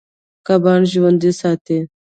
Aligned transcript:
کبان 0.47 0.81
ژوند 0.91 1.23
ساتي. 1.39 1.79